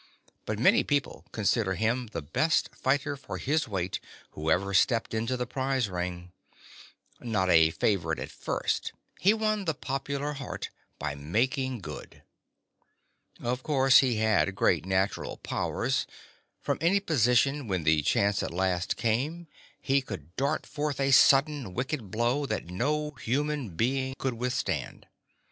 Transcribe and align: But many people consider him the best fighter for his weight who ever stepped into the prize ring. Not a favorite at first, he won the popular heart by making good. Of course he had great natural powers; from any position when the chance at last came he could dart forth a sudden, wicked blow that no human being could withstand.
But 0.47 0.57
many 0.57 0.83
people 0.83 1.27
consider 1.31 1.75
him 1.75 2.07
the 2.07 2.23
best 2.23 2.71
fighter 2.75 3.15
for 3.15 3.37
his 3.37 3.67
weight 3.67 3.99
who 4.31 4.49
ever 4.49 4.73
stepped 4.73 5.13
into 5.13 5.37
the 5.37 5.45
prize 5.45 5.89
ring. 5.91 6.31
Not 7.19 7.51
a 7.51 7.69
favorite 7.69 8.17
at 8.17 8.31
first, 8.31 8.93
he 9.19 9.31
won 9.31 9.65
the 9.65 9.75
popular 9.75 10.33
heart 10.33 10.71
by 10.97 11.13
making 11.13 11.81
good. 11.81 12.23
Of 13.41 13.61
course 13.61 13.99
he 13.99 14.15
had 14.15 14.55
great 14.55 14.87
natural 14.87 15.37
powers; 15.37 16.07
from 16.59 16.79
any 16.81 16.99
position 16.99 17.67
when 17.67 17.83
the 17.83 18.01
chance 18.01 18.41
at 18.41 18.49
last 18.51 18.97
came 18.97 19.45
he 19.79 20.01
could 20.01 20.35
dart 20.35 20.65
forth 20.65 20.99
a 20.99 21.11
sudden, 21.11 21.75
wicked 21.75 22.09
blow 22.09 22.47
that 22.47 22.71
no 22.71 23.11
human 23.11 23.75
being 23.75 24.15
could 24.17 24.33
withstand. 24.33 25.05